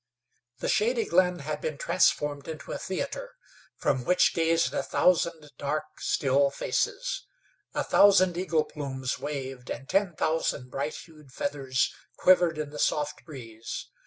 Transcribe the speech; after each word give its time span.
The 0.61 0.67
shady 0.67 1.05
glade 1.05 1.41
had 1.41 1.61
been 1.61 1.77
transformed 1.77 2.47
into 2.47 2.71
a 2.71 2.79
theater, 2.79 3.35
from 3.77 4.03
which 4.03 4.33
gazed 4.33 4.73
a 4.73 4.81
thousand 4.81 5.51
dark, 5.59 5.83
still 5.99 6.49
faces. 6.49 7.27
A 7.75 7.83
thousand 7.83 8.35
eagle 8.35 8.63
plumes 8.63 9.19
waved, 9.19 9.69
and 9.69 9.87
ten 9.87 10.15
thousand 10.15 10.71
bright 10.71 10.95
hued 10.95 11.31
feathers 11.31 11.93
quivered 12.17 12.57
in 12.57 12.71
the 12.71 12.79
soft 12.79 13.23
breeze. 13.25 13.89